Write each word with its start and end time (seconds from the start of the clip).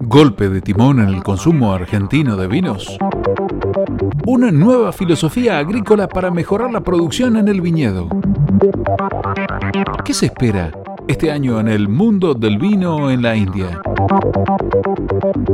Golpe 0.00 0.48
de 0.48 0.62
timón 0.62 1.00
en 1.00 1.08
el 1.08 1.22
consumo 1.22 1.72
argentino 1.72 2.36
de 2.36 2.46
vinos. 2.46 2.96
Una 4.26 4.50
nueva 4.50 4.92
filosofía 4.92 5.58
agrícola 5.58 6.08
para 6.08 6.30
mejorar 6.30 6.70
la 6.70 6.80
producción 6.80 7.36
en 7.36 7.48
el 7.48 7.60
viñedo. 7.60 8.08
¿Qué 10.04 10.14
se 10.14 10.26
espera 10.26 10.72
este 11.06 11.30
año 11.30 11.60
en 11.60 11.68
el 11.68 11.88
mundo 11.88 12.34
del 12.34 12.58
vino 12.58 13.10
en 13.10 13.22
la 13.22 13.36
India? 13.36 13.80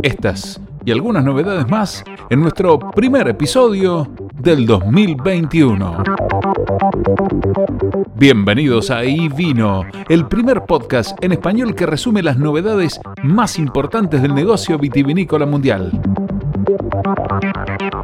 Estas 0.02 0.60
y 0.84 0.92
algunas 0.92 1.24
novedades 1.24 1.68
más 1.68 2.04
en 2.30 2.40
nuestro 2.40 2.78
primer 2.78 3.26
episodio 3.28 4.08
del 4.38 4.66
2021. 4.66 6.04
Bienvenidos 8.16 8.90
a 8.90 9.04
iVino, 9.04 9.82
el 10.08 10.26
primer 10.26 10.62
podcast 10.64 11.22
en 11.22 11.32
español 11.32 11.74
que 11.74 11.84
resume 11.86 12.22
las 12.22 12.38
novedades 12.38 13.00
más 13.22 13.58
importantes 13.58 14.22
del 14.22 14.34
negocio 14.34 14.78
vitivinícola 14.78 15.44
mundial. 15.44 15.92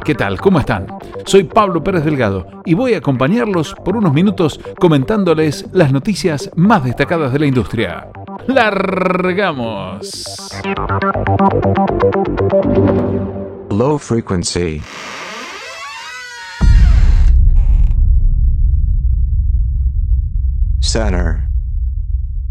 ¿Qué 0.03 0.13
tal? 0.13 0.39
¿Cómo 0.39 0.59
están? 0.59 0.85
Soy 1.25 1.45
Pablo 1.45 1.83
Pérez 1.83 2.05
Delgado 2.05 2.45
y 2.65 2.75
voy 2.75 2.93
a 2.93 2.99
acompañarlos 2.99 3.73
por 3.83 3.97
unos 3.97 4.13
minutos 4.13 4.59
comentándoles 4.79 5.65
las 5.71 5.91
noticias 5.91 6.51
más 6.55 6.83
destacadas 6.83 7.33
de 7.33 7.39
la 7.39 7.45
industria. 7.47 8.07
¡Largamos! 8.47 10.11
Low 13.69 13.97
frequency. 13.97 14.81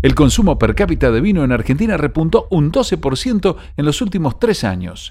El 0.00 0.14
consumo 0.14 0.58
per 0.58 0.74
cápita 0.74 1.10
de 1.10 1.20
vino 1.20 1.44
en 1.44 1.52
Argentina 1.52 1.98
repuntó 1.98 2.46
un 2.50 2.72
12% 2.72 3.56
en 3.76 3.84
los 3.84 4.00
últimos 4.00 4.38
tres 4.38 4.64
años. 4.64 5.10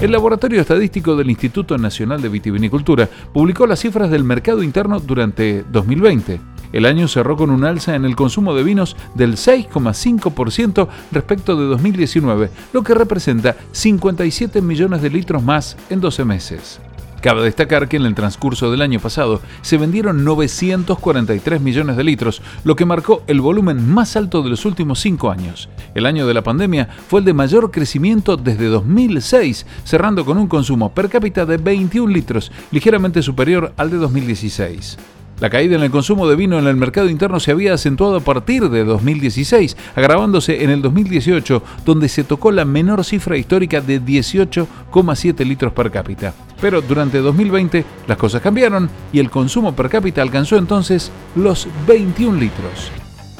El 0.00 0.10
Laboratorio 0.10 0.60
Estadístico 0.60 1.14
del 1.14 1.30
Instituto 1.30 1.78
Nacional 1.78 2.20
de 2.20 2.28
Vitivinicultura 2.28 3.08
publicó 3.32 3.68
las 3.68 3.78
cifras 3.78 4.10
del 4.10 4.24
mercado 4.24 4.64
interno 4.64 4.98
durante 4.98 5.62
2020. 5.70 6.40
El 6.72 6.86
año 6.86 7.06
cerró 7.06 7.36
con 7.36 7.50
un 7.50 7.64
alza 7.64 7.94
en 7.94 8.04
el 8.04 8.16
consumo 8.16 8.52
de 8.52 8.64
vinos 8.64 8.96
del 9.14 9.34
6,5% 9.34 10.88
respecto 11.12 11.54
de 11.54 11.66
2019, 11.66 12.50
lo 12.72 12.82
que 12.82 12.94
representa 12.94 13.54
57 13.70 14.60
millones 14.60 15.02
de 15.02 15.10
litros 15.10 15.44
más 15.44 15.76
en 15.88 16.00
12 16.00 16.24
meses. 16.24 16.80
Cabe 17.20 17.42
destacar 17.42 17.88
que 17.88 17.96
en 17.96 18.06
el 18.06 18.14
transcurso 18.14 18.70
del 18.70 18.82
año 18.82 19.00
pasado 19.00 19.40
se 19.62 19.78
vendieron 19.78 20.24
943 20.24 21.60
millones 21.60 21.96
de 21.96 22.04
litros, 22.04 22.42
lo 22.64 22.76
que 22.76 22.84
marcó 22.84 23.22
el 23.26 23.40
volumen 23.40 23.88
más 23.88 24.16
alto 24.16 24.42
de 24.42 24.50
los 24.50 24.64
últimos 24.64 25.00
cinco 25.00 25.30
años. 25.30 25.68
El 25.94 26.06
año 26.06 26.26
de 26.26 26.34
la 26.34 26.42
pandemia 26.42 26.88
fue 27.08 27.20
el 27.20 27.26
de 27.26 27.34
mayor 27.34 27.70
crecimiento 27.70 28.36
desde 28.36 28.66
2006, 28.66 29.66
cerrando 29.84 30.24
con 30.24 30.38
un 30.38 30.46
consumo 30.46 30.92
per 30.92 31.08
cápita 31.08 31.46
de 31.46 31.56
21 31.56 32.12
litros, 32.12 32.52
ligeramente 32.70 33.22
superior 33.22 33.72
al 33.76 33.90
de 33.90 33.96
2016. 33.96 34.98
La 35.38 35.50
caída 35.50 35.76
en 35.76 35.82
el 35.82 35.90
consumo 35.90 36.26
de 36.26 36.34
vino 36.34 36.58
en 36.58 36.66
el 36.66 36.76
mercado 36.76 37.10
interno 37.10 37.40
se 37.40 37.50
había 37.50 37.74
acentuado 37.74 38.16
a 38.16 38.20
partir 38.20 38.70
de 38.70 38.84
2016, 38.84 39.76
agravándose 39.94 40.64
en 40.64 40.70
el 40.70 40.80
2018, 40.80 41.62
donde 41.84 42.08
se 42.08 42.24
tocó 42.24 42.50
la 42.52 42.64
menor 42.64 43.04
cifra 43.04 43.36
histórica 43.36 43.82
de 43.82 44.00
18,7 44.00 45.44
litros 45.44 45.74
per 45.74 45.90
cápita. 45.90 46.32
Pero 46.58 46.80
durante 46.80 47.18
2020 47.18 47.84
las 48.08 48.16
cosas 48.16 48.40
cambiaron 48.40 48.88
y 49.12 49.18
el 49.18 49.30
consumo 49.30 49.76
per 49.76 49.90
cápita 49.90 50.22
alcanzó 50.22 50.56
entonces 50.56 51.12
los 51.34 51.68
21 51.86 52.38
litros. 52.38 52.90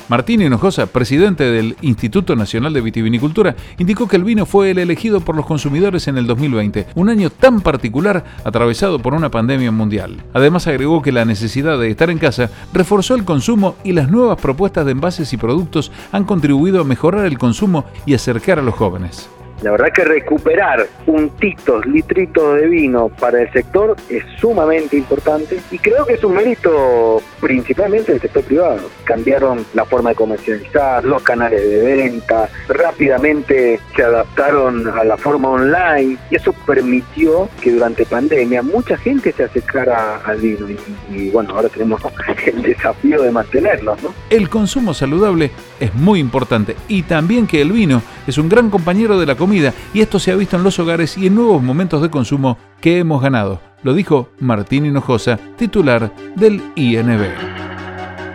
Martín 0.09 0.41
Hinojosa, 0.41 0.87
presidente 0.87 1.43
del 1.43 1.77
Instituto 1.81 2.37
Nacional 2.37 2.73
de 2.73 2.81
Vitivinicultura, 2.81 3.57
indicó 3.77 4.07
que 4.07 4.15
el 4.15 4.23
vino 4.23 4.47
fue 4.47 4.71
el 4.71 4.79
elegido 4.79 5.21
por 5.21 5.35
los 5.35 5.47
consumidores 5.47 6.07
en 6.07 6.17
el 6.17 6.29
2020, 6.29 6.87
un 6.95 7.09
año 7.09 7.29
tan 7.31 7.61
particular 7.61 8.25
atravesado 8.45 9.01
por 9.01 9.15
una 9.15 9.33
pandemia 9.33 9.73
mundial. 9.73 10.23
Además 10.33 10.69
agregó 10.69 11.03
que 11.03 11.11
la 11.11 11.25
necesidad 11.25 11.79
de 11.79 11.91
estar 11.91 12.11
en 12.11 12.19
casa 12.19 12.51
reforzó 12.73 13.17
el 13.17 13.25
consumo 13.25 13.75
y 13.83 13.93
las 13.93 14.09
nuevas 14.09 14.41
propuestas 14.41 14.87
de 14.87 14.93
envases 14.93 15.33
y 15.33 15.37
productos 15.37 15.91
han 16.13 16.25
contribuido 16.25 16.81
a 16.81 16.85
mejorar 16.85 17.27
el 17.27 17.39
consumo 17.39 17.85
y 18.07 18.15
acercar 18.15 18.61
a 18.61 18.63
los 18.63 18.75
jóvenes. 18.77 19.29
La 19.63 19.71
verdad 19.71 19.89
que 19.95 20.05
recuperar 20.05 20.87
puntitos, 21.07 21.87
litritos 21.87 22.61
de 22.61 22.67
vino 22.69 23.09
para 23.09 23.43
el 23.43 23.51
sector 23.53 23.97
es 24.11 24.23
sumamente 24.39 24.97
importante 24.97 25.59
y 25.71 25.79
creo 25.79 26.05
que 26.05 26.15
es 26.15 26.25
un 26.25 26.35
mérito 26.35 27.23
principalmente 27.41 28.13
del 28.13 28.21
sector 28.21 28.43
privado. 28.43 28.91
Cambiaron 29.05 29.65
la 29.73 29.85
forma 29.87 30.11
de 30.11 30.17
comercializar, 30.17 31.05
los 31.05 31.23
canales 31.23 31.63
de 31.63 31.97
venta, 31.97 32.51
rápidamente 32.69 33.81
se 33.95 34.03
adaptaron 34.03 34.87
a 34.89 35.05
la 35.05 35.17
forma 35.17 35.49
online 35.49 36.19
y 36.31 36.37
eso 36.37 36.53
permitió 36.67 37.49
que 37.61 37.73
durante 37.73 38.05
pandemia 38.05 38.63
mucha 38.63 38.97
gente 38.99 39.33
se 39.33 39.45
acercara 39.45 40.21
al 40.25 40.39
vino 40.39 40.67
y, 41.11 41.31
bueno, 41.31 41.55
ahora 41.55 41.69
tenemos 41.69 42.03
el 42.47 42.63
desafío 42.63 43.23
de 43.23 43.31
mantenerlo. 43.31 43.97
El 44.29 44.49
consumo 44.51 44.93
saludable 44.93 45.51
es 45.81 45.95
muy 45.95 46.21
importante 46.21 46.77
y 46.89 47.03
también 47.03 47.47
que 47.47 47.63
el 47.63 47.73
vino 47.73 48.03
es 48.27 48.39
un 48.39 48.49
gran 48.49 48.71
compañero 48.71 49.19
de 49.19 49.27
la 49.27 49.35
comida 49.47 49.73
y 49.95 50.01
esto 50.01 50.19
se 50.19 50.33
ha 50.33 50.35
visto 50.35 50.57
en 50.57 50.65
los 50.65 50.77
hogares 50.81 51.17
y 51.17 51.29
en 51.29 51.37
nuevos 51.37 51.63
momentos 51.63 52.03
de 52.03 52.11
consumo 52.11 52.59
que 52.81 52.99
hemos 52.99 53.23
ganado. 53.23 53.61
Lo 53.85 53.95
dijo 53.95 54.31
Martín 54.41 54.85
Hinojosa, 54.85 55.39
titular 55.57 56.13
del 56.35 56.61
INB. 56.75 57.23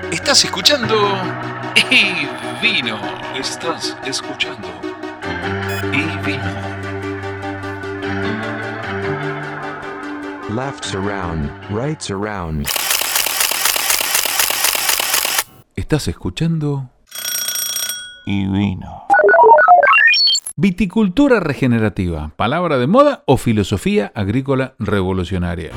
Estás 0.09 0.45
escuchando 0.45 0.95
y 1.89 2.27
vino. 2.66 2.97
Estás 3.35 3.97
escuchando 4.05 4.69
y 5.91 6.25
vino. 6.25 6.72
Lefts 10.55 10.95
around, 10.95 11.51
rights 11.69 12.09
around. 12.09 12.66
Estás 15.75 16.07
escuchando 16.07 16.89
y 18.25 18.47
vino. 18.47 19.07
Viticultura 20.57 21.39
regenerativa, 21.39 22.34
palabra 22.35 22.78
de 22.78 22.85
moda 22.85 23.23
o 23.25 23.38
filosofía 23.38 24.12
agrícola 24.13 24.75
revolucionaria. 24.79 25.72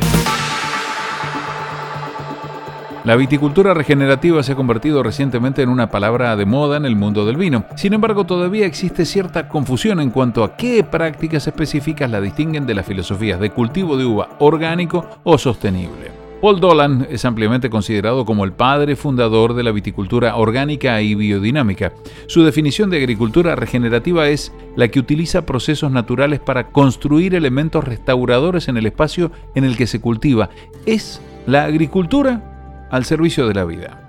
La 3.05 3.15
viticultura 3.15 3.73
regenerativa 3.73 4.43
se 4.43 4.53
ha 4.53 4.57
convertido 4.57 5.05
recientemente 5.05 5.63
en 5.63 5.69
una 5.69 5.91
palabra 5.91 6.35
de 6.35 6.45
moda 6.45 6.77
en 6.77 6.87
el 6.87 6.97
mundo 6.97 7.25
del 7.25 7.37
vino. 7.37 7.67
Sin 7.77 7.93
embargo, 7.93 8.25
todavía 8.25 8.67
existe 8.67 9.05
cierta 9.05 9.49
confusión 9.49 10.01
en 10.01 10.11
cuanto 10.11 10.43
a 10.43 10.57
qué 10.57 10.83
prácticas 10.83 11.47
específicas 11.47 12.11
la 12.11 12.21
distinguen 12.21 12.67
de 12.67 12.75
las 12.75 12.87
filosofías 12.87 13.39
de 13.39 13.51
cultivo 13.51 13.97
de 13.97 14.07
uva 14.07 14.31
orgánico 14.41 15.07
o 15.23 15.39
sostenible. 15.39 16.14
Paul 16.45 16.61
Dolan 16.61 17.07
es 17.09 17.25
ampliamente 17.25 17.71
considerado 17.71 18.27
como 18.27 18.45
el 18.45 18.53
padre 18.53 18.97
fundador 18.97 19.55
de 19.55 19.63
la 19.63 19.73
viticultura 19.73 20.37
orgánica 20.37 21.01
y 21.01 21.15
biodinámica. 21.15 21.95
Su 22.27 22.45
definición 22.45 22.91
de 22.91 22.99
agricultura 22.99 23.57
regenerativa 23.57 24.29
es 24.29 24.53
la 24.77 24.89
que 24.89 25.01
utiliza 25.01 25.47
procesos 25.47 25.91
naturales 25.91 26.41
para 26.41 26.69
construir 26.69 27.35
elementos 27.35 27.83
restauradores 27.83 28.69
en 28.69 28.77
el 28.77 28.85
espacio 28.85 29.33
en 29.55 29.65
el 29.65 29.79
que 29.79 29.87
se 29.87 30.03
cultiva. 30.03 30.51
Es 30.85 31.23
la 31.47 31.65
agricultura 31.65 32.89
al 32.91 33.07
servicio 33.07 33.49
de 33.49 33.55
la 33.55 33.65
vida. 33.65 34.03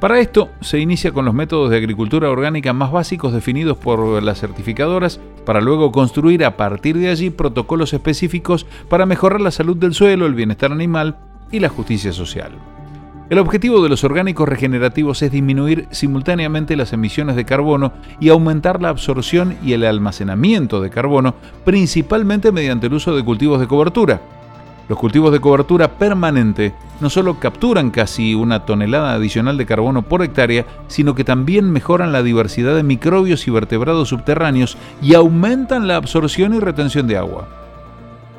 Para 0.00 0.20
esto 0.20 0.50
se 0.60 0.80
inicia 0.80 1.12
con 1.12 1.24
los 1.24 1.32
métodos 1.32 1.70
de 1.70 1.78
agricultura 1.78 2.28
orgánica 2.28 2.74
más 2.74 2.92
básicos 2.92 3.32
definidos 3.32 3.78
por 3.78 4.22
las 4.22 4.38
certificadoras 4.38 5.18
para 5.46 5.62
luego 5.62 5.92
construir 5.92 6.44
a 6.44 6.58
partir 6.58 6.98
de 6.98 7.08
allí 7.08 7.30
protocolos 7.30 7.94
específicos 7.94 8.66
para 8.90 9.06
mejorar 9.06 9.40
la 9.40 9.50
salud 9.50 9.78
del 9.78 9.94
suelo, 9.94 10.26
el 10.26 10.34
bienestar 10.34 10.72
animal 10.72 11.16
y 11.50 11.60
la 11.60 11.68
justicia 11.68 12.12
social. 12.12 12.52
El 13.30 13.38
objetivo 13.38 13.80
de 13.80 13.88
los 13.88 14.02
orgánicos 14.02 14.48
regenerativos 14.48 15.22
es 15.22 15.30
disminuir 15.30 15.86
simultáneamente 15.92 16.74
las 16.74 16.92
emisiones 16.92 17.36
de 17.36 17.44
carbono 17.44 17.92
y 18.18 18.28
aumentar 18.28 18.82
la 18.82 18.88
absorción 18.88 19.56
y 19.62 19.72
el 19.72 19.84
almacenamiento 19.84 20.80
de 20.80 20.90
carbono, 20.90 21.36
principalmente 21.64 22.50
mediante 22.50 22.88
el 22.88 22.94
uso 22.94 23.14
de 23.14 23.24
cultivos 23.24 23.60
de 23.60 23.68
cobertura. 23.68 24.20
Los 24.88 24.98
cultivos 24.98 25.30
de 25.30 25.38
cobertura 25.38 25.86
permanente 25.86 26.74
no 27.00 27.08
solo 27.08 27.38
capturan 27.38 27.92
casi 27.92 28.34
una 28.34 28.64
tonelada 28.66 29.12
adicional 29.12 29.56
de 29.56 29.64
carbono 29.64 30.02
por 30.02 30.24
hectárea, 30.24 30.66
sino 30.88 31.14
que 31.14 31.22
también 31.22 31.70
mejoran 31.70 32.10
la 32.10 32.24
diversidad 32.24 32.74
de 32.74 32.82
microbios 32.82 33.46
y 33.46 33.52
vertebrados 33.52 34.08
subterráneos 34.08 34.76
y 35.00 35.14
aumentan 35.14 35.86
la 35.86 35.94
absorción 35.94 36.52
y 36.54 36.58
retención 36.58 37.06
de 37.06 37.16
agua. 37.16 37.59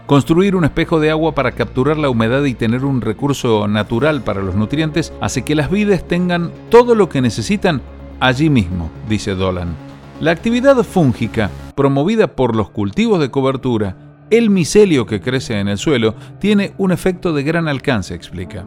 Construir 0.06 0.56
un 0.56 0.66
espejo 0.66 1.00
de 1.00 1.10
agua 1.10 1.34
para 1.34 1.54
capturar 1.54 1.98
la 1.98 2.10
humedad 2.10 2.44
y 2.44 2.54
tener 2.54 2.84
un 2.84 3.02
recurso 3.02 3.68
natural 3.68 4.22
para 4.22 4.42
los 4.42 4.56
nutrientes 4.56 5.14
hace 5.22 5.44
que 5.44 5.56
las 5.56 5.72
vides 5.72 6.06
tengan 6.06 6.52
todo 6.70 6.96
lo 6.96 7.08
que 7.08 7.22
necesitan 7.22 7.82
allí 8.20 8.50
mismo, 8.50 8.92
dice 9.08 9.36
Dolan. 9.36 9.76
La 10.20 10.32
actividad 10.32 10.76
fúngica, 10.84 11.50
promovida 11.76 12.28
por 12.28 12.56
los 12.56 12.70
cultivos 12.70 13.20
de 13.20 13.32
cobertura, 13.32 13.96
el 14.30 14.50
micelio 14.50 15.06
que 15.06 15.22
crece 15.22 15.60
en 15.60 15.68
el 15.68 15.78
suelo, 15.78 16.16
tiene 16.40 16.74
un 16.78 16.92
efecto 16.92 17.34
de 17.34 17.44
gran 17.44 17.68
alcance, 17.68 18.14
explica. 18.14 18.66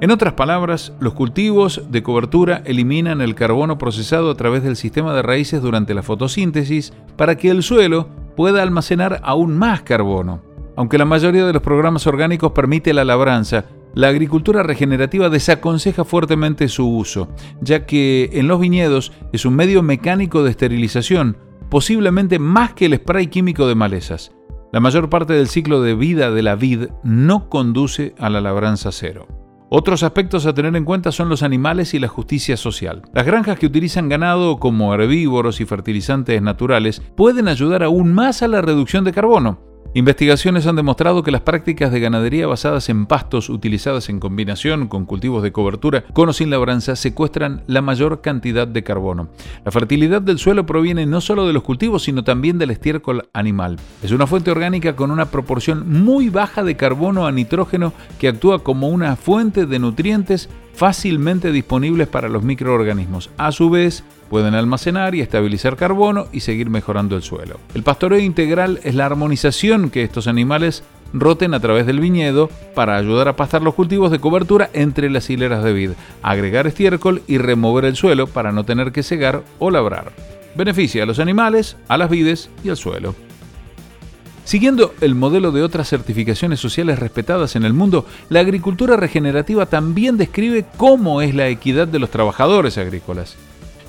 En 0.00 0.10
otras 0.10 0.34
palabras, 0.34 0.92
los 1.00 1.14
cultivos 1.14 1.82
de 1.90 2.02
cobertura 2.02 2.62
eliminan 2.66 3.20
el 3.20 3.34
carbono 3.34 3.78
procesado 3.78 4.30
a 4.30 4.34
través 4.34 4.62
del 4.62 4.76
sistema 4.76 5.14
de 5.14 5.22
raíces 5.22 5.62
durante 5.62 5.94
la 5.94 6.02
fotosíntesis 6.02 6.92
para 7.16 7.36
que 7.36 7.48
el 7.48 7.62
suelo 7.62 8.08
pueda 8.36 8.62
almacenar 8.62 9.20
aún 9.22 9.56
más 9.56 9.82
carbono. 9.82 10.42
Aunque 10.76 10.98
la 10.98 11.04
mayoría 11.04 11.46
de 11.46 11.52
los 11.52 11.62
programas 11.62 12.06
orgánicos 12.06 12.52
permite 12.52 12.92
la 12.92 13.04
labranza, 13.04 13.66
la 13.94 14.08
agricultura 14.08 14.64
regenerativa 14.64 15.28
desaconseja 15.28 16.04
fuertemente 16.04 16.68
su 16.68 16.88
uso, 16.88 17.28
ya 17.60 17.86
que 17.86 18.30
en 18.32 18.48
los 18.48 18.58
viñedos 18.58 19.12
es 19.32 19.44
un 19.44 19.54
medio 19.54 19.82
mecánico 19.82 20.42
de 20.42 20.50
esterilización, 20.50 21.36
posiblemente 21.70 22.40
más 22.40 22.72
que 22.74 22.86
el 22.86 22.96
spray 22.96 23.28
químico 23.28 23.68
de 23.68 23.76
malezas. 23.76 24.32
La 24.72 24.80
mayor 24.80 25.08
parte 25.08 25.34
del 25.34 25.46
ciclo 25.46 25.80
de 25.80 25.94
vida 25.94 26.32
de 26.32 26.42
la 26.42 26.56
vid 26.56 26.88
no 27.04 27.48
conduce 27.48 28.14
a 28.18 28.28
la 28.28 28.40
labranza 28.40 28.90
cero. 28.90 29.28
Otros 29.70 30.02
aspectos 30.02 30.46
a 30.46 30.54
tener 30.54 30.74
en 30.74 30.84
cuenta 30.84 31.12
son 31.12 31.28
los 31.28 31.44
animales 31.44 31.94
y 31.94 32.00
la 32.00 32.08
justicia 32.08 32.56
social. 32.56 33.02
Las 33.12 33.26
granjas 33.26 33.58
que 33.58 33.66
utilizan 33.66 34.08
ganado 34.08 34.58
como 34.58 34.92
herbívoros 34.92 35.60
y 35.60 35.64
fertilizantes 35.64 36.42
naturales 36.42 37.00
pueden 37.16 37.46
ayudar 37.46 37.84
aún 37.84 38.12
más 38.12 38.42
a 38.42 38.48
la 38.48 38.62
reducción 38.62 39.04
de 39.04 39.12
carbono, 39.12 39.73
Investigaciones 39.96 40.66
han 40.66 40.74
demostrado 40.74 41.22
que 41.22 41.30
las 41.30 41.42
prácticas 41.42 41.92
de 41.92 42.00
ganadería 42.00 42.48
basadas 42.48 42.88
en 42.88 43.06
pastos 43.06 43.48
utilizadas 43.48 44.08
en 44.08 44.18
combinación 44.18 44.88
con 44.88 45.06
cultivos 45.06 45.40
de 45.44 45.52
cobertura 45.52 46.02
con 46.12 46.28
o 46.28 46.32
sin 46.32 46.50
labranza 46.50 46.96
secuestran 46.96 47.62
la 47.68 47.80
mayor 47.80 48.20
cantidad 48.20 48.66
de 48.66 48.82
carbono. 48.82 49.28
La 49.64 49.70
fertilidad 49.70 50.20
del 50.20 50.40
suelo 50.40 50.66
proviene 50.66 51.06
no 51.06 51.20
solo 51.20 51.46
de 51.46 51.52
los 51.52 51.62
cultivos, 51.62 52.02
sino 52.02 52.24
también 52.24 52.58
del 52.58 52.72
estiércol 52.72 53.28
animal. 53.32 53.76
Es 54.02 54.10
una 54.10 54.26
fuente 54.26 54.50
orgánica 54.50 54.96
con 54.96 55.12
una 55.12 55.26
proporción 55.26 55.88
muy 56.02 56.28
baja 56.28 56.64
de 56.64 56.74
carbono 56.74 57.24
a 57.24 57.30
nitrógeno 57.30 57.92
que 58.18 58.26
actúa 58.26 58.64
como 58.64 58.88
una 58.88 59.14
fuente 59.14 59.64
de 59.64 59.78
nutrientes 59.78 60.48
fácilmente 60.74 61.52
disponibles 61.52 62.08
para 62.08 62.28
los 62.28 62.42
microorganismos. 62.42 63.30
A 63.36 63.52
su 63.52 63.70
vez, 63.70 64.04
pueden 64.28 64.54
almacenar 64.54 65.14
y 65.14 65.20
estabilizar 65.20 65.76
carbono 65.76 66.26
y 66.32 66.40
seguir 66.40 66.70
mejorando 66.70 67.16
el 67.16 67.22
suelo. 67.22 67.60
El 67.74 67.82
pastoreo 67.82 68.18
integral 68.18 68.80
es 68.82 68.94
la 68.94 69.06
armonización 69.06 69.90
que 69.90 70.02
estos 70.02 70.26
animales 70.26 70.82
roten 71.12 71.54
a 71.54 71.60
través 71.60 71.86
del 71.86 72.00
viñedo 72.00 72.50
para 72.74 72.96
ayudar 72.96 73.28
a 73.28 73.36
pastar 73.36 73.62
los 73.62 73.74
cultivos 73.74 74.10
de 74.10 74.18
cobertura 74.18 74.68
entre 74.72 75.08
las 75.10 75.30
hileras 75.30 75.62
de 75.62 75.72
vid, 75.72 75.90
agregar 76.22 76.66
estiércol 76.66 77.22
y 77.28 77.38
remover 77.38 77.84
el 77.84 77.96
suelo 77.96 78.26
para 78.26 78.50
no 78.50 78.64
tener 78.64 78.90
que 78.90 79.04
cegar 79.04 79.42
o 79.60 79.70
labrar. 79.70 80.12
Beneficia 80.56 81.04
a 81.04 81.06
los 81.06 81.20
animales, 81.20 81.76
a 81.88 81.96
las 81.96 82.10
vides 82.10 82.50
y 82.64 82.70
al 82.70 82.76
suelo. 82.76 83.14
Siguiendo 84.44 84.94
el 85.00 85.14
modelo 85.14 85.52
de 85.52 85.62
otras 85.62 85.88
certificaciones 85.88 86.60
sociales 86.60 86.98
respetadas 86.98 87.56
en 87.56 87.64
el 87.64 87.72
mundo, 87.72 88.06
la 88.28 88.40
agricultura 88.40 88.96
regenerativa 88.96 89.66
también 89.66 90.18
describe 90.18 90.66
cómo 90.76 91.22
es 91.22 91.34
la 91.34 91.48
equidad 91.48 91.88
de 91.88 91.98
los 91.98 92.10
trabajadores 92.10 92.76
agrícolas. 92.76 93.36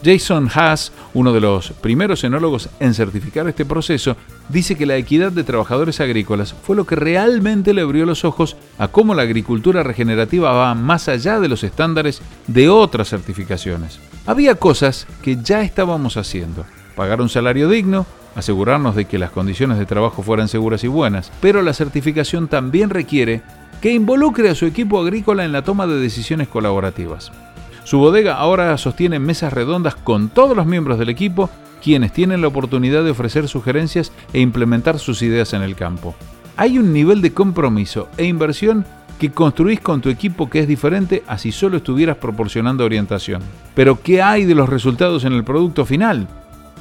Jason 0.04 0.50
Haas, 0.54 0.92
uno 1.16 1.34
de 1.34 1.42
los 1.42 1.72
primeros 1.72 2.24
enólogos 2.24 2.70
en 2.80 2.94
certificar 2.94 3.48
este 3.48 3.66
proceso, 3.66 4.16
dice 4.50 4.76
que 4.76 4.86
la 4.86 4.98
equidad 4.98 5.32
de 5.32 5.44
trabajadores 5.44 6.00
agrícolas 6.00 6.54
fue 6.54 6.76
lo 6.76 6.86
que 6.86 6.96
realmente 6.96 7.74
le 7.74 7.82
abrió 7.82 8.06
los 8.06 8.24
ojos 8.24 8.56
a 8.78 8.88
cómo 8.88 9.16
la 9.16 9.24
agricultura 9.24 9.82
regenerativa 9.82 10.52
va 10.52 10.76
más 10.76 11.10
allá 11.10 11.40
de 11.40 11.48
los 11.48 11.64
estándares 11.64 12.22
de 12.46 12.70
otras 12.70 13.10
certificaciones. 13.10 14.00
Había 14.28 14.56
cosas 14.56 15.08
que 15.24 15.38
ya 15.42 15.64
estábamos 15.64 16.18
haciendo. 16.18 16.66
Pagar 16.96 17.20
un 17.20 17.30
salario 17.30 17.68
digno, 17.68 18.06
asegurarnos 18.36 18.96
de 18.96 19.06
que 19.06 19.18
las 19.18 19.32
condiciones 19.32 19.80
de 19.80 19.86
trabajo 19.86 20.22
fueran 20.22 20.48
seguras 20.48 20.84
y 20.84 20.88
buenas, 20.88 21.32
pero 21.42 21.62
la 21.62 21.74
certificación 21.74 22.48
también 22.48 22.90
requiere 22.90 23.42
que 23.82 23.92
involucre 23.92 24.50
a 24.50 24.56
su 24.56 24.66
equipo 24.66 25.00
agrícola 25.00 25.46
en 25.46 25.52
la 25.52 25.64
toma 25.64 25.88
de 25.88 26.00
decisiones 26.00 26.48
colaborativas. 26.48 27.32
Su 27.84 28.00
bodega 28.00 28.36
ahora 28.36 28.78
sostiene 28.78 29.20
mesas 29.20 29.54
redondas 29.54 29.96
con 29.96 30.30
todos 30.30 30.58
los 30.58 30.66
miembros 30.66 30.98
del 30.98 31.10
equipo, 31.10 31.50
quienes 31.84 32.14
tienen 32.14 32.42
la 32.42 32.48
oportunidad 32.48 33.04
de 33.04 33.12
ofrecer 33.12 33.48
sugerencias 33.48 34.12
e 34.34 34.40
implementar 34.40 34.98
sus 34.98 35.22
ideas 35.22 35.54
en 35.54 35.62
el 35.62 35.76
campo. 35.76 36.16
Hay 36.58 36.80
un 36.80 36.94
nivel 36.94 37.22
de 37.22 37.34
compromiso 37.34 38.08
e 38.18 38.26
inversión 38.26 38.86
que 39.20 39.32
construís 39.32 39.80
con 39.80 40.02
tu 40.02 40.10
equipo 40.10 40.50
que 40.50 40.60
es 40.60 40.68
diferente 40.68 41.24
a 41.28 41.38
si 41.38 41.52
solo 41.52 41.78
estuvieras 41.78 42.18
proporcionando 42.18 42.84
orientación. 42.84 43.42
Pero 43.76 44.02
¿qué 44.02 44.22
hay 44.22 44.46
de 44.46 44.56
los 44.56 44.68
resultados 44.68 45.24
en 45.26 45.34
el 45.34 45.44
producto 45.44 45.86
final? 45.86 46.28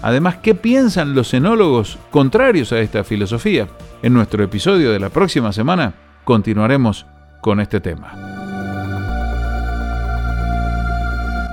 Además, 0.03 0.37
¿qué 0.43 0.55
piensan 0.55 1.15
los 1.15 1.33
enólogos 1.35 1.99
contrarios 2.11 2.73
a 2.73 2.81
esta 2.81 3.05
filosofía? 3.05 3.69
En 4.03 4.13
nuestro 4.13 4.45
episodio 4.45 4.93
de 4.93 5.01
la 5.01 5.09
próxima 5.09 5.53
semana 5.53 5.95
continuaremos 6.25 7.07
con 7.41 7.61
este 7.61 7.81
tema. 7.81 8.13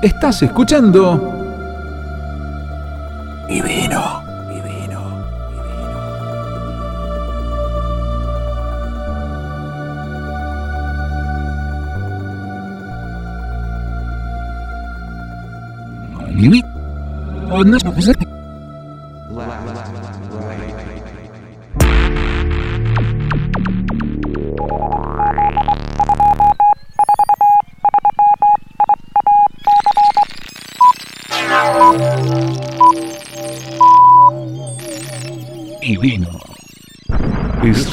Estás 0.02 0.42
escuchando. 0.42 1.38
Y 3.48 3.62
vino. 3.62 4.22
Y 16.42 18.31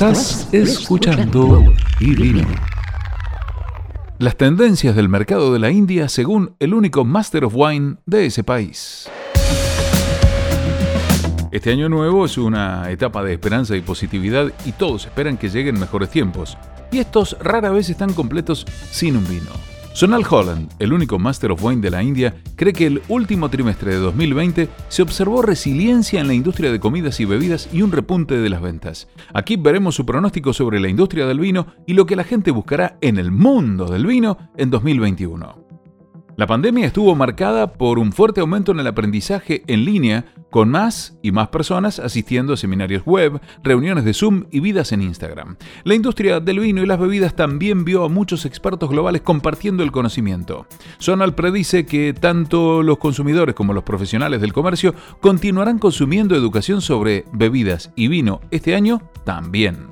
Estás 0.09 0.49
escuchando 0.55 1.63
y 2.01 2.15
vino. 2.15 2.49
Las 4.19 4.39
tendencias 4.39 4.97
del 4.97 5.07
mercado 5.07 5.53
de 5.53 5.59
la 5.59 5.71
India 5.71 6.09
según 6.09 6.57
el 6.61 6.73
único 6.73 7.05
Master 7.05 7.45
of 7.45 7.53
Wine 7.55 7.97
de 8.07 8.25
ese 8.25 8.43
país. 8.43 9.07
Este 11.53 11.73
año 11.73 11.91
nuevo 11.91 12.25
es 12.25 12.39
una 12.39 12.91
etapa 12.91 13.23
de 13.23 13.35
esperanza 13.35 13.77
y 13.77 13.83
positividad 13.83 14.51
y 14.65 14.73
todos 14.73 15.05
esperan 15.05 15.37
que 15.37 15.51
lleguen 15.51 15.79
mejores 15.79 16.09
tiempos. 16.09 16.57
Y 16.91 17.01
estos 17.01 17.37
rara 17.39 17.69
vez 17.69 17.91
están 17.91 18.15
completos 18.15 18.65
sin 18.91 19.15
un 19.15 19.29
vino. 19.29 19.78
Sonal 19.99 20.23
Holland, 20.31 20.71
el 20.79 20.93
único 20.93 21.19
Master 21.19 21.51
of 21.51 21.65
Wine 21.65 21.83
de 21.83 21.91
la 21.91 22.05
India, 22.05 22.33
cree 22.55 22.73
que 22.73 22.87
el 22.87 23.03
último 23.09 23.51
trimestre 23.51 23.91
de 23.91 23.97
2020 23.97 24.69
se 24.87 25.03
observó 25.03 25.43
resiliencia 25.43 26.21
en 26.21 26.29
la 26.29 26.35
industria 26.35 26.71
de 26.71 26.79
comidas 26.79 27.19
y 27.19 27.25
bebidas 27.25 27.69
y 27.73 27.83
un 27.83 27.91
repunte 27.91 28.37
de 28.37 28.49
las 28.49 28.63
ventas. 28.63 29.09
Aquí 29.35 29.57
veremos 29.57 29.97
su 29.97 30.07
pronóstico 30.07 30.53
sobre 30.53 30.79
la 30.79 30.89
industria 30.89 31.27
del 31.27 31.41
vino 31.41 31.67
y 31.85 31.95
lo 31.95 32.07
que 32.07 32.15
la 32.15 32.23
gente 32.23 32.53
buscará 32.53 32.97
en 33.01 33.19
el 33.19 33.33
mundo 33.33 33.87
del 33.87 34.07
vino 34.07 34.39
en 34.57 34.71
2021. 34.71 35.67
La 36.37 36.47
pandemia 36.47 36.87
estuvo 36.87 37.17
marcada 37.17 37.73
por 37.73 37.99
un 37.99 38.13
fuerte 38.13 38.41
aumento 38.41 38.71
en 38.71 38.79
el 38.79 38.87
aprendizaje 38.87 39.65
en 39.67 39.85
línea, 39.85 40.27
con 40.51 40.71
más 40.71 41.19
y 41.23 41.33
más 41.33 41.49
personas 41.49 41.99
asistiendo 41.99 42.53
a 42.53 42.57
seminarios 42.57 43.05
web, 43.05 43.41
reuniones 43.63 44.05
de 44.05 44.15
Zoom 44.15 44.45
y 44.51 44.61
vidas 44.61 44.93
en 44.93 45.03
Instagram. 45.03 45.57
La 45.85 45.95
industria 45.95 46.41
del 46.41 46.61
vino 46.61 46.83
y 46.83 46.87
las 46.87 46.99
bebidas 46.99 47.37
también 47.37 47.85
vio 47.85 48.05
a 48.05 48.09
muchos 48.09 48.45
expertos 48.45 48.91
globales 48.91 49.23
compartiendo 49.23 49.83
el 49.83 49.93
conocimiento. 49.93 50.67
Sonal 50.99 51.35
predice 51.35 51.87
que 51.87 52.13
tanto 52.13 52.83
los 52.83 52.99
consumidores 52.99 53.55
como 53.55 53.73
los 53.73 53.85
profesionales 53.85 54.41
del 54.41 54.53
comercio 54.53 54.95
continuarán 55.21 55.79
consumiendo 55.79 56.35
educación 56.35 56.81
sobre 56.81 57.25
bebidas 57.33 57.91
y 57.97 58.09
vino 58.09 58.41
este 58.51 58.75
año 58.75 59.03
también. 59.25 59.89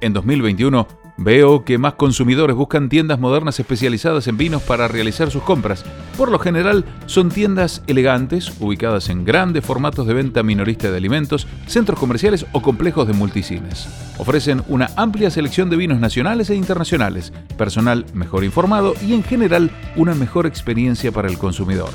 En 0.00 0.14
2021, 0.14 0.86
Veo 1.22 1.66
que 1.66 1.76
más 1.76 1.94
consumidores 1.94 2.56
buscan 2.56 2.88
tiendas 2.88 3.20
modernas 3.20 3.60
especializadas 3.60 4.26
en 4.26 4.38
vinos 4.38 4.62
para 4.62 4.88
realizar 4.88 5.30
sus 5.30 5.42
compras. 5.42 5.84
Por 6.16 6.30
lo 6.30 6.38
general, 6.38 6.86
son 7.04 7.28
tiendas 7.28 7.82
elegantes, 7.86 8.50
ubicadas 8.58 9.10
en 9.10 9.26
grandes 9.26 9.62
formatos 9.62 10.06
de 10.06 10.14
venta 10.14 10.42
minorista 10.42 10.90
de 10.90 10.96
alimentos, 10.96 11.46
centros 11.66 12.00
comerciales 12.00 12.46
o 12.52 12.62
complejos 12.62 13.06
de 13.06 13.12
multicines. 13.12 13.86
Ofrecen 14.16 14.62
una 14.66 14.88
amplia 14.96 15.30
selección 15.30 15.68
de 15.68 15.76
vinos 15.76 16.00
nacionales 16.00 16.48
e 16.48 16.54
internacionales, 16.54 17.34
personal 17.58 18.06
mejor 18.14 18.42
informado 18.42 18.94
y 19.06 19.12
en 19.12 19.22
general 19.22 19.70
una 19.96 20.14
mejor 20.14 20.46
experiencia 20.46 21.12
para 21.12 21.28
el 21.28 21.36
consumidor. 21.36 21.90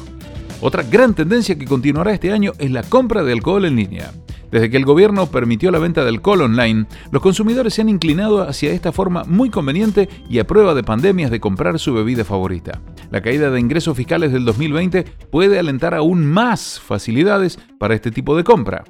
Otra 0.61 0.83
gran 0.83 1.13
tendencia 1.13 1.57
que 1.57 1.65
continuará 1.65 2.13
este 2.13 2.31
año 2.31 2.53
es 2.57 2.71
la 2.71 2.83
compra 2.83 3.23
de 3.23 3.33
alcohol 3.33 3.65
en 3.65 3.75
línea. 3.75 4.11
Desde 4.51 4.69
que 4.69 4.77
el 4.77 4.85
gobierno 4.85 5.25
permitió 5.27 5.69
la 5.69 5.79
venta 5.79 6.05
del 6.05 6.15
alcohol 6.15 6.43
online, 6.43 6.85
los 7.11 7.21
consumidores 7.21 7.73
se 7.73 7.81
han 7.81 7.89
inclinado 7.89 8.41
hacia 8.47 8.71
esta 8.71 8.93
forma 8.93 9.23
muy 9.25 9.49
conveniente 9.49 10.07
y 10.29 10.39
a 10.39 10.47
prueba 10.47 10.73
de 10.73 10.83
pandemias 10.83 11.29
de 11.29 11.41
comprar 11.41 11.77
su 11.77 11.93
bebida 11.93 12.23
favorita. 12.23 12.81
La 13.11 13.21
caída 13.21 13.49
de 13.49 13.59
ingresos 13.59 13.97
fiscales 13.97 14.31
del 14.31 14.45
2020 14.45 15.03
puede 15.29 15.59
alentar 15.59 15.93
aún 15.93 16.25
más 16.25 16.79
facilidades 16.79 17.59
para 17.77 17.95
este 17.95 18.11
tipo 18.11 18.37
de 18.37 18.45
compra. 18.45 18.85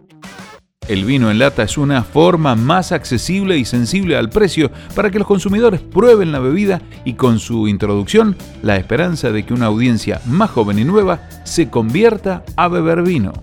El 0.88 1.04
vino 1.04 1.32
en 1.32 1.40
lata 1.40 1.64
es 1.64 1.80
una 1.80 2.04
forma 2.04 2.56
más 2.56 2.92
accesible 2.92 3.58
y 3.58 3.66
sensible 3.66 4.18
al 4.18 4.30
precio 4.30 4.70
para 4.94 5.10
que 5.10 5.18
los 5.18 5.28
consumidores 5.28 5.82
prueben 5.82 6.32
la 6.32 6.38
bebida 6.38 6.80
y 7.06 7.14
con 7.14 7.40
su 7.40 7.68
introducción 7.68 8.36
la 8.62 8.76
esperanza 8.76 9.32
de 9.32 9.44
que 9.44 9.56
una 9.56 9.66
audiencia 9.66 10.22
más 10.28 10.52
joven 10.52 10.78
y 10.78 10.84
nueva 10.84 11.28
se 11.44 11.72
convierta 11.72 12.44
a 12.56 12.68
beber 12.68 13.02
vino. 13.02 13.34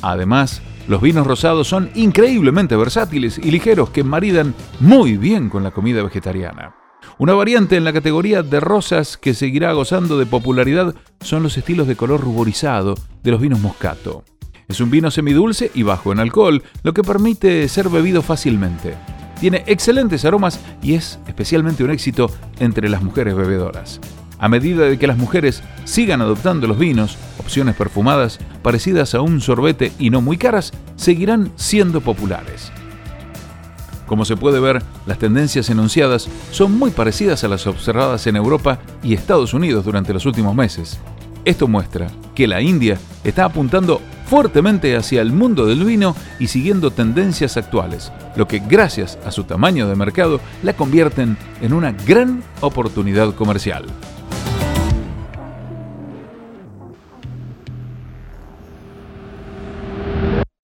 Además, 0.00 0.62
los 0.88 1.02
vinos 1.02 1.26
rosados 1.26 1.68
son 1.68 1.90
increíblemente 1.94 2.74
versátiles 2.74 3.36
y 3.36 3.50
ligeros 3.50 3.90
que 3.90 4.02
maridan 4.02 4.54
muy 4.80 5.18
bien 5.18 5.50
con 5.50 5.62
la 5.62 5.72
comida 5.72 6.02
vegetariana. 6.02 6.74
Una 7.18 7.34
variante 7.34 7.76
en 7.76 7.84
la 7.84 7.92
categoría 7.92 8.42
de 8.42 8.60
rosas 8.60 9.18
que 9.18 9.34
seguirá 9.34 9.74
gozando 9.74 10.18
de 10.18 10.24
popularidad 10.24 10.94
son 11.20 11.42
los 11.42 11.58
estilos 11.58 11.86
de 11.86 11.96
color 11.96 12.22
ruborizado 12.22 12.94
de 13.22 13.30
los 13.30 13.42
vinos 13.42 13.60
moscato. 13.60 14.24
Es 14.68 14.80
un 14.80 14.90
vino 14.90 15.12
semidulce 15.12 15.70
y 15.74 15.84
bajo 15.84 16.10
en 16.10 16.18
alcohol, 16.18 16.62
lo 16.82 16.92
que 16.92 17.02
permite 17.02 17.68
ser 17.68 17.88
bebido 17.88 18.20
fácilmente. 18.20 18.94
Tiene 19.40 19.62
excelentes 19.66 20.24
aromas 20.24 20.58
y 20.82 20.94
es 20.94 21.20
especialmente 21.28 21.84
un 21.84 21.90
éxito 21.90 22.30
entre 22.58 22.88
las 22.88 23.02
mujeres 23.02 23.36
bebedoras. 23.36 24.00
A 24.38 24.48
medida 24.48 24.84
de 24.84 24.98
que 24.98 25.06
las 25.06 25.18
mujeres 25.18 25.62
sigan 25.84 26.20
adoptando 26.20 26.66
los 26.66 26.78
vinos, 26.78 27.16
opciones 27.38 27.76
perfumadas, 27.76 28.38
parecidas 28.62 29.14
a 29.14 29.20
un 29.20 29.40
sorbete 29.40 29.92
y 29.98 30.10
no 30.10 30.20
muy 30.20 30.36
caras, 30.36 30.72
seguirán 30.96 31.52
siendo 31.54 32.00
populares. 32.00 32.72
Como 34.06 34.24
se 34.24 34.36
puede 34.36 34.60
ver, 34.60 34.82
las 35.06 35.18
tendencias 35.18 35.70
enunciadas 35.70 36.28
son 36.50 36.76
muy 36.76 36.90
parecidas 36.90 37.44
a 37.44 37.48
las 37.48 37.66
observadas 37.66 38.26
en 38.26 38.36
Europa 38.36 38.80
y 39.02 39.14
Estados 39.14 39.54
Unidos 39.54 39.84
durante 39.84 40.12
los 40.12 40.26
últimos 40.26 40.54
meses. 40.54 40.98
Esto 41.44 41.68
muestra 41.68 42.08
que 42.34 42.46
la 42.46 42.60
India 42.60 42.98
está 43.24 43.44
apuntando 43.44 44.00
fuertemente 44.26 44.96
hacia 44.96 45.22
el 45.22 45.32
mundo 45.32 45.66
del 45.66 45.84
vino 45.84 46.14
y 46.38 46.48
siguiendo 46.48 46.90
tendencias 46.90 47.56
actuales, 47.56 48.12
lo 48.36 48.46
que 48.46 48.58
gracias 48.58 49.18
a 49.24 49.30
su 49.30 49.44
tamaño 49.44 49.88
de 49.88 49.96
mercado 49.96 50.40
la 50.62 50.74
convierten 50.74 51.36
en 51.62 51.72
una 51.72 51.92
gran 51.92 52.42
oportunidad 52.60 53.34
comercial. 53.34 53.86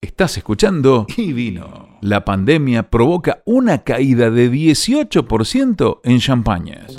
Estás 0.01 0.37
escuchando 0.37 1.07
y 1.17 1.33
vino. 1.33 1.97
La 2.01 2.23
pandemia 2.23 2.83
provoca 2.83 3.41
una 3.45 3.79
caída 3.79 4.29
de 4.29 4.51
18% 4.51 6.01
en 6.03 6.19
champañas. 6.19 6.95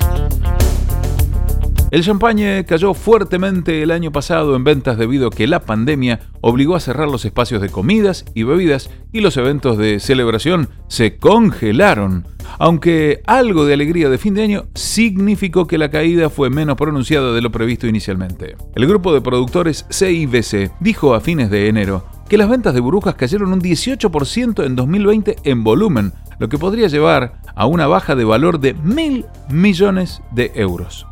El 1.95 2.03
champagne 2.03 2.65
cayó 2.65 2.93
fuertemente 2.93 3.81
el 3.81 3.93
año 3.93 4.11
pasado 4.11 4.57
en 4.57 4.65
ventas 4.65 4.99
debido 4.99 5.29
a 5.29 5.31
que 5.31 5.47
la 5.47 5.61
pandemia 5.61 6.19
obligó 6.41 6.75
a 6.75 6.81
cerrar 6.81 7.07
los 7.07 7.25
espacios 7.25 7.63
de 7.63 7.69
comidas 7.69 8.25
y 8.35 8.43
bebidas 8.43 8.91
y 9.13 9.21
los 9.21 9.37
eventos 9.37 9.79
de 9.79 10.01
celebración 10.01 10.71
se 10.89 11.19
congelaron. 11.19 12.27
Aunque 12.59 13.23
algo 13.29 13.65
de 13.65 13.75
alegría 13.75 14.09
de 14.09 14.19
fin 14.19 14.35
de 14.35 14.43
año 14.43 14.65
significó 14.75 15.69
que 15.69 15.79
la 15.79 15.93
caída 15.93 16.31
fue 16.31 16.51
menos 16.51 16.77
pronunciada 16.77 17.33
de 17.33 17.41
lo 17.41 17.53
previsto 17.53 17.87
inicialmente. 17.87 18.57
El 18.75 18.89
grupo 18.89 19.15
de 19.15 19.21
productores 19.21 19.87
CIBC 19.89 20.73
dijo 20.81 21.15
a 21.15 21.21
fines 21.21 21.49
de 21.49 21.69
enero 21.69 22.05
que 22.29 22.39
las 22.39 22.49
ventas 22.49 22.75
de 22.75 22.81
burbujas 22.81 23.15
cayeron 23.15 23.53
un 23.53 23.61
18% 23.61 24.67
en 24.67 24.75
2020 24.75 25.37
en 25.45 25.63
volumen, 25.63 26.13
lo 26.41 26.49
que 26.49 26.59
podría 26.59 26.89
llevar 26.89 27.35
a 27.55 27.67
una 27.67 27.87
baja 27.87 28.17
de 28.17 28.25
valor 28.25 28.59
de 28.59 28.75
mil 28.75 29.27
millones 29.49 30.23
de 30.33 30.51
euros. 30.57 31.07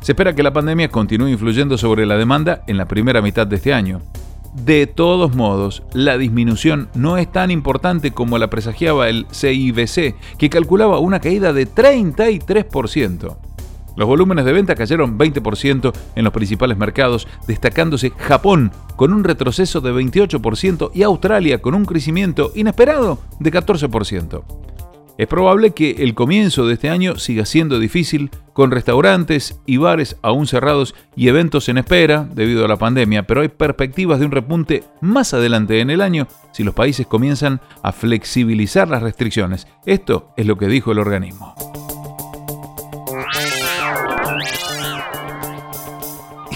Se 0.00 0.12
espera 0.12 0.34
que 0.34 0.42
la 0.42 0.52
pandemia 0.52 0.88
continúe 0.88 1.28
influyendo 1.28 1.76
sobre 1.76 2.06
la 2.06 2.16
demanda 2.16 2.62
en 2.66 2.78
la 2.78 2.86
primera 2.86 3.20
mitad 3.20 3.46
de 3.46 3.56
este 3.56 3.74
año. 3.74 4.00
De 4.54 4.86
todos 4.86 5.36
modos, 5.36 5.82
la 5.92 6.16
disminución 6.16 6.88
no 6.94 7.18
es 7.18 7.30
tan 7.30 7.50
importante 7.50 8.10
como 8.10 8.38
la 8.38 8.50
presagiaba 8.50 9.08
el 9.08 9.26
CIBC, 9.32 10.16
que 10.38 10.50
calculaba 10.50 10.98
una 10.98 11.20
caída 11.20 11.52
de 11.52 11.68
33%. 11.68 13.36
Los 13.96 14.08
volúmenes 14.08 14.44
de 14.46 14.52
venta 14.52 14.74
cayeron 14.74 15.18
20% 15.18 15.92
en 16.16 16.24
los 16.24 16.32
principales 16.32 16.78
mercados, 16.78 17.28
destacándose 17.46 18.10
Japón 18.10 18.72
con 18.96 19.12
un 19.12 19.22
retroceso 19.22 19.80
de 19.82 19.92
28% 19.92 20.90
y 20.94 21.02
Australia 21.02 21.60
con 21.60 21.74
un 21.74 21.84
crecimiento 21.84 22.52
inesperado 22.54 23.18
de 23.38 23.52
14%. 23.52 24.42
Es 25.20 25.26
probable 25.26 25.72
que 25.72 25.96
el 25.98 26.14
comienzo 26.14 26.66
de 26.66 26.72
este 26.72 26.88
año 26.88 27.18
siga 27.18 27.44
siendo 27.44 27.78
difícil, 27.78 28.30
con 28.54 28.70
restaurantes 28.70 29.60
y 29.66 29.76
bares 29.76 30.16
aún 30.22 30.46
cerrados 30.46 30.94
y 31.14 31.28
eventos 31.28 31.68
en 31.68 31.76
espera 31.76 32.26
debido 32.32 32.64
a 32.64 32.68
la 32.68 32.78
pandemia, 32.78 33.26
pero 33.26 33.42
hay 33.42 33.48
perspectivas 33.48 34.18
de 34.18 34.24
un 34.24 34.32
repunte 34.32 34.82
más 35.02 35.34
adelante 35.34 35.80
en 35.80 35.90
el 35.90 36.00
año 36.00 36.26
si 36.52 36.64
los 36.64 36.72
países 36.72 37.06
comienzan 37.06 37.60
a 37.82 37.92
flexibilizar 37.92 38.88
las 38.88 39.02
restricciones. 39.02 39.66
Esto 39.84 40.32
es 40.38 40.46
lo 40.46 40.56
que 40.56 40.68
dijo 40.68 40.90
el 40.90 40.98
organismo. 40.98 41.54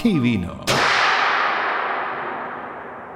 Y 0.02 0.18
vino. 0.18 0.64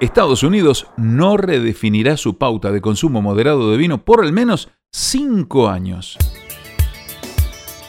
Estados 0.00 0.43
Unidos 0.43 0.87
no 0.97 1.37
redefinirá 1.37 2.17
su 2.17 2.37
pauta 2.38 2.71
de 2.71 2.81
consumo 2.81 3.21
moderado 3.21 3.71
de 3.71 3.78
vino 3.78 4.05
por 4.05 4.23
al 4.23 4.33
menos 4.33 4.69
cinco 5.09 5.68
años. 5.68 6.16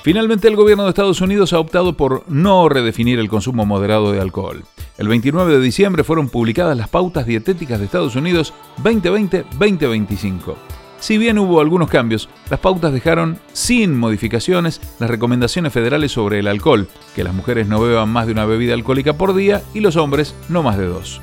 Finalmente, 0.03 0.47
el 0.47 0.55
gobierno 0.55 0.83
de 0.83 0.89
Estados 0.89 1.21
Unidos 1.21 1.53
ha 1.53 1.59
optado 1.59 1.97
por 1.97 2.23
no 2.29 2.69
redefinir 2.69 3.19
el 3.19 3.27
consumo 3.27 3.65
moderado 3.65 4.11
de 4.11 4.21
alcohol. 4.21 4.63
El 4.97 5.07
29 5.07 5.53
de 5.53 5.59
diciembre 5.59 6.03
fueron 6.03 6.29
publicadas 6.29 6.77
las 6.77 6.89
pautas 6.89 7.25
dietéticas 7.25 7.79
de 7.79 7.85
Estados 7.85 8.15
Unidos 8.15 8.53
2020-2025. 8.83 10.55
Si 10.99 11.17
bien 11.17 11.37
hubo 11.37 11.61
algunos 11.61 11.89
cambios, 11.89 12.29
las 12.49 12.59
pautas 12.59 12.93
dejaron 12.93 13.39
sin 13.53 13.97
modificaciones 13.97 14.81
las 14.99 15.09
recomendaciones 15.09 15.71
federales 15.71 16.11
sobre 16.11 16.39
el 16.39 16.47
alcohol, 16.47 16.87
que 17.15 17.23
las 17.23 17.33
mujeres 17.33 17.67
no 17.67 17.81
beban 17.81 18.09
más 18.09 18.25
de 18.25 18.33
una 18.33 18.45
bebida 18.45 18.73
alcohólica 18.73 19.13
por 19.13 19.33
día 19.33 19.61
y 19.73 19.79
los 19.79 19.95
hombres 19.95 20.35
no 20.49 20.63
más 20.63 20.77
de 20.77 20.87
dos. 20.87 21.21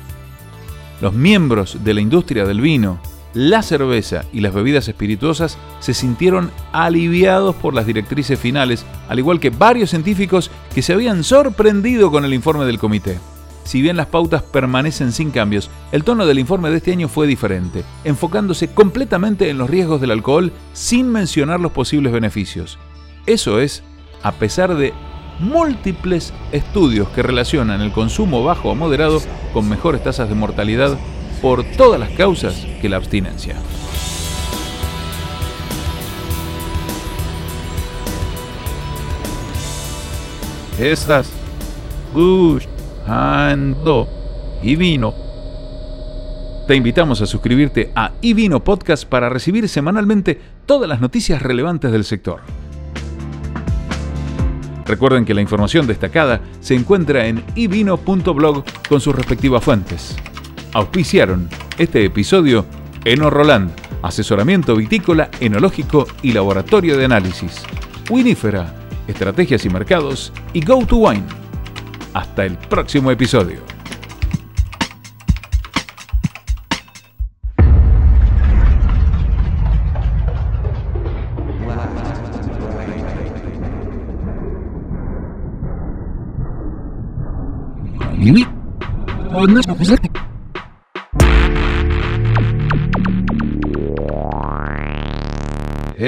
Los 1.01 1.13
miembros 1.13 1.83
de 1.83 1.93
la 1.93 2.01
industria 2.01 2.45
del 2.45 2.61
vino, 2.61 2.99
la 3.37 3.61
cerveza 3.61 4.25
y 4.33 4.39
las 4.39 4.51
bebidas 4.51 4.87
espirituosas 4.87 5.59
se 5.79 5.93
sintieron 5.93 6.49
aliviados 6.71 7.55
por 7.55 7.75
las 7.75 7.85
directrices 7.85 8.39
finales, 8.39 8.83
al 9.09 9.19
igual 9.19 9.39
que 9.39 9.51
varios 9.51 9.91
científicos 9.91 10.49
que 10.73 10.81
se 10.81 10.93
habían 10.93 11.23
sorprendido 11.23 12.09
con 12.09 12.25
el 12.25 12.33
informe 12.33 12.65
del 12.65 12.79
comité. 12.79 13.19
Si 13.63 13.79
bien 13.79 13.95
las 13.95 14.07
pautas 14.07 14.41
permanecen 14.41 15.11
sin 15.11 15.29
cambios, 15.29 15.69
el 15.91 16.03
tono 16.03 16.25
del 16.25 16.39
informe 16.39 16.71
de 16.71 16.77
este 16.77 16.91
año 16.91 17.09
fue 17.09 17.27
diferente, 17.27 17.83
enfocándose 18.05 18.69
completamente 18.69 19.51
en 19.51 19.59
los 19.59 19.69
riesgos 19.69 20.01
del 20.01 20.11
alcohol 20.11 20.51
sin 20.73 21.07
mencionar 21.11 21.59
los 21.59 21.73
posibles 21.73 22.13
beneficios. 22.13 22.79
Eso 23.27 23.59
es, 23.59 23.83
a 24.23 24.31
pesar 24.31 24.75
de 24.75 24.93
múltiples 25.39 26.33
estudios 26.51 27.07
que 27.09 27.21
relacionan 27.21 27.81
el 27.81 27.91
consumo 27.91 28.43
bajo 28.43 28.71
o 28.71 28.75
moderado 28.75 29.21
con 29.53 29.69
mejores 29.69 30.03
tasas 30.03 30.27
de 30.27 30.33
mortalidad 30.33 30.97
por 31.41 31.63
todas 31.63 31.99
las 31.99 32.11
causas 32.11 32.65
que 32.81 32.89
la 32.89 32.97
abstinencia. 32.97 33.55
Estás 40.79 41.31
escuchando 42.09 44.07
y 44.61 44.75
vino. 44.75 45.13
Te 46.67 46.75
invitamos 46.75 47.21
a 47.21 47.25
suscribirte 47.25 47.91
a 47.95 48.11
iVino 48.21 48.63
Podcast 48.63 49.05
para 49.05 49.29
recibir 49.29 49.69
semanalmente 49.69 50.39
todas 50.65 50.87
las 50.89 50.99
noticias 50.99 51.41
relevantes 51.41 51.91
del 51.91 52.03
sector. 52.03 52.41
Recuerden 54.85 55.25
que 55.25 55.33
la 55.33 55.41
información 55.41 55.87
destacada 55.87 56.41
se 56.59 56.75
encuentra 56.75 57.25
en 57.27 57.43
ivino.blog 57.55 58.63
con 58.87 59.01
sus 59.01 59.15
respectivas 59.15 59.63
fuentes. 59.63 60.15
Auspiciaron 60.77 61.49
este 61.79 62.05
episodio 62.05 62.63
Eno 63.03 63.31
Roland, 63.31 63.71
asesoramiento 64.03 64.75
vitícola, 64.75 65.31
enológico 65.39 66.05
y 66.21 66.33
laboratorio 66.33 66.95
de 66.95 67.05
análisis. 67.05 67.63
Winifera, 68.11 68.75
estrategias 69.07 69.65
y 69.65 69.71
mercados 69.71 70.31
y 70.53 70.63
Go 70.63 70.85
to 70.85 70.97
Wine. 70.97 71.25
Hasta 72.13 72.45
el 72.45 72.59
próximo 72.59 73.09
episodio. 73.09 73.57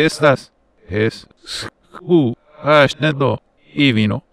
Estas 0.05 0.53
es 0.87 1.27
escuchando 1.99 3.41
y 3.73 3.91
vino. 3.91 4.23